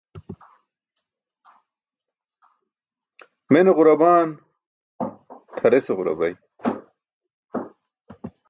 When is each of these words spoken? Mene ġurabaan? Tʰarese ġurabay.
Mene 3.51 3.71
ġurabaan? 3.77 4.29
Tʰarese 5.55 5.93
ġurabay. 5.97 6.33